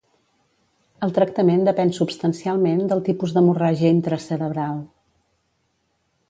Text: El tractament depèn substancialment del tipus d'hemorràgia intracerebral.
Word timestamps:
El 1.07 1.11
tractament 1.17 1.61
depèn 1.67 1.93
substancialment 1.97 2.81
del 2.93 3.03
tipus 3.11 3.35
d'hemorràgia 3.37 3.93
intracerebral. 3.99 4.83